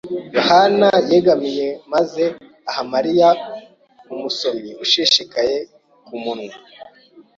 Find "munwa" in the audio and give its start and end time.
6.23-6.55